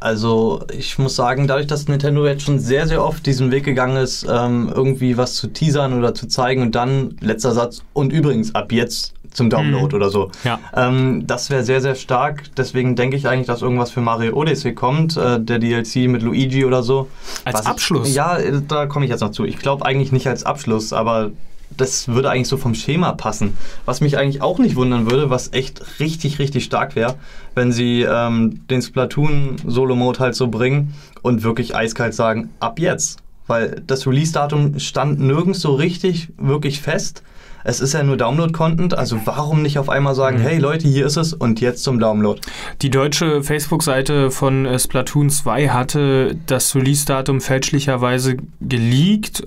[0.01, 3.97] Also ich muss sagen, dadurch, dass Nintendo jetzt schon sehr, sehr oft diesen Weg gegangen
[3.97, 8.55] ist, ähm, irgendwie was zu teasern oder zu zeigen und dann, letzter Satz, und übrigens
[8.55, 9.95] ab jetzt zum Download Mhm.
[9.95, 10.31] oder so.
[10.45, 10.59] Ja.
[10.75, 12.45] Ähm, das wäre sehr, sehr stark.
[12.57, 16.65] Deswegen denke ich eigentlich, dass irgendwas für Mario Odyssey kommt, äh, der DLC mit Luigi
[16.65, 17.09] oder so.
[17.45, 18.15] Als Was ich- Abschluss?
[18.15, 19.45] ja, äh, da komme ich jetzt noch zu.
[19.45, 21.31] Ich glaube eigentlich nicht als Abschluss, aber
[21.77, 23.57] das würde eigentlich so vom Schema passen.
[23.85, 27.17] Was mich eigentlich auch nicht wundern würde, was echt richtig, richtig stark wäre,
[27.55, 33.19] wenn sie ähm, den Splatoon-Solo-Mode halt so bringen und wirklich eiskalt sagen, ab jetzt.
[33.47, 37.23] Weil das Release-Datum stand nirgends so richtig wirklich fest.
[37.69, 41.19] Es ist ja nur Download-Content, also warum nicht auf einmal sagen, hey Leute, hier ist
[41.19, 42.41] es und jetzt zum Download.
[42.81, 49.47] Die deutsche Facebook-Seite von äh, Splatoon 2 hatte das Release-Datum fälschlicherweise geleakt.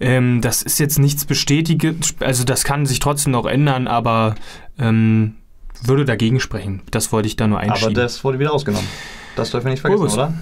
[0.00, 1.84] Ähm, das ist jetzt nichts bestätigt,
[2.20, 4.36] also das kann sich trotzdem noch ändern, aber
[4.78, 5.34] ähm,
[5.82, 6.80] würde dagegen sprechen.
[6.90, 7.94] Das wollte ich da nur einschieben.
[7.94, 8.88] Aber das wurde wieder rausgenommen.
[9.36, 10.14] Das dürfen wir nicht vergessen, Urbis.
[10.14, 10.32] oder?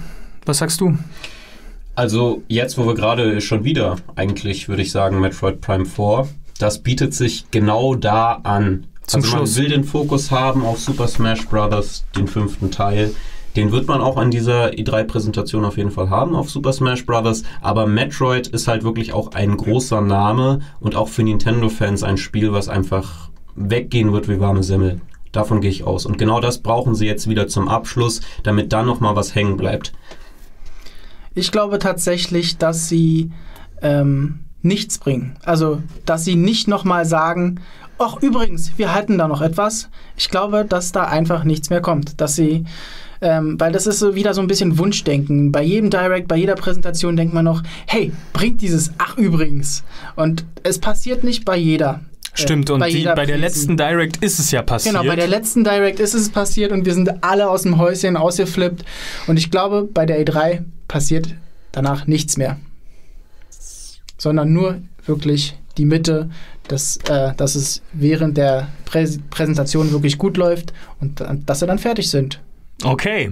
[0.45, 0.97] Was sagst du?
[1.93, 6.25] Also jetzt, wo wir gerade schon wieder, eigentlich würde ich sagen, Metroid Prime 4,
[6.57, 8.87] das bietet sich genau da an.
[9.05, 9.55] Zum also Schluss.
[9.55, 13.13] man will den Fokus haben auf Super Smash Bros., den fünften Teil.
[13.55, 17.43] Den wird man auch an dieser E3-Präsentation auf jeden Fall haben, auf Super Smash Bros.
[17.61, 22.53] Aber Metroid ist halt wirklich auch ein großer Name und auch für Nintendo-Fans ein Spiel,
[22.53, 25.01] was einfach weggehen wird wie warme Semmel.
[25.31, 26.05] Davon gehe ich aus.
[26.05, 29.93] Und genau das brauchen sie jetzt wieder zum Abschluss, damit dann nochmal was hängen bleibt.
[31.33, 33.31] Ich glaube tatsächlich, dass sie
[33.81, 35.35] ähm, nichts bringen.
[35.43, 37.59] Also, dass sie nicht nochmal sagen,
[37.99, 39.89] ach übrigens, wir halten da noch etwas.
[40.15, 42.19] Ich glaube, dass da einfach nichts mehr kommt.
[42.21, 42.65] Dass sie,
[43.21, 45.51] ähm, weil das ist so wieder so ein bisschen Wunschdenken.
[45.51, 49.83] Bei jedem Direct, bei jeder Präsentation denkt man noch, hey, bringt dieses ach übrigens.
[50.15, 52.01] Und es passiert nicht bei jeder.
[52.35, 54.95] äh, Stimmt, und die, jeder bei der letzten Direct ist es ja passiert.
[54.95, 58.17] Genau, bei der letzten Direct ist es passiert und wir sind alle aus dem Häuschen
[58.17, 58.83] ausgeflippt.
[59.27, 61.33] Und ich glaube, bei der E3 passiert
[61.71, 62.57] danach nichts mehr.
[64.17, 66.29] Sondern nur wirklich die Mitte,
[66.67, 71.79] dass, äh, dass es während der Präs Präsentation wirklich gut läuft und dass sie dann
[71.79, 72.41] fertig sind.
[72.83, 73.31] Okay.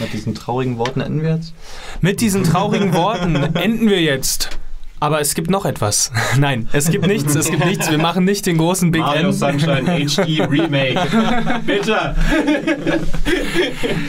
[0.00, 1.54] Mit diesen traurigen Worten enden wir jetzt.
[2.00, 4.55] Mit diesen traurigen Worten enden wir jetzt.
[4.98, 6.10] Aber es gibt noch etwas.
[6.38, 7.90] Nein, es gibt nichts, es gibt nichts.
[7.90, 9.34] Wir machen nicht den großen Big Mario End.
[9.34, 10.98] Sunshine HD Remake.
[11.66, 12.14] Bitte!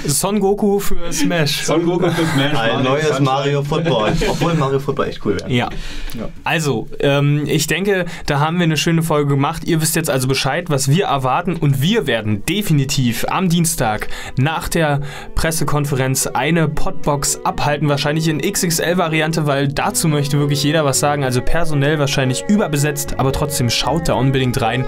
[0.06, 1.66] Son Goku für Smash.
[1.66, 2.58] Son Goku für Smash.
[2.58, 3.26] Ein neues Sunshine.
[3.26, 4.14] Mario Football.
[4.30, 5.52] Obwohl Mario Football echt cool wäre.
[5.52, 5.70] Ja.
[6.46, 9.66] Also, ähm, ich denke, da haben wir eine schöne Folge gemacht.
[9.66, 11.58] Ihr wisst jetzt also Bescheid, was wir erwarten.
[11.58, 15.02] Und wir werden definitiv am Dienstag nach der
[15.36, 17.90] Pressekonferenz eine Podbox abhalten.
[17.90, 21.24] Wahrscheinlich in XXL-Variante, weil dazu möchte wirklich jeder was sagen.
[21.24, 24.86] Also personell wahrscheinlich überbesetzt, aber trotzdem schaut da unbedingt rein.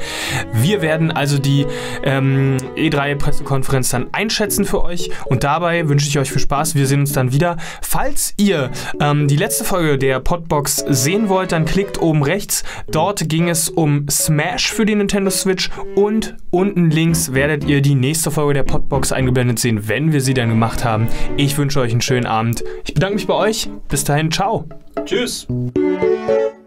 [0.54, 1.65] Wir werden also die
[2.04, 5.10] ähm, E3-Pressekonferenz dann einschätzen für euch.
[5.25, 6.75] Und dabei wünsche ich euch viel Spaß.
[6.75, 7.58] Wir sehen uns dann wieder.
[7.82, 12.63] Falls ihr ähm, die letzte Folge der Podbox sehen wollt, dann klickt oben rechts.
[12.89, 15.69] Dort ging es um Smash für die Nintendo Switch.
[15.95, 20.34] Und unten links werdet ihr die nächste Folge der Podbox eingeblendet sehen, wenn wir sie
[20.34, 21.08] dann gemacht haben.
[21.38, 22.63] Ich wünsche euch einen schönen Abend.
[22.86, 23.69] Ich bedanke mich bei euch.
[23.88, 24.65] Bis dahin, ciao.
[25.06, 25.47] Tschüss!
[25.80, 26.59] Música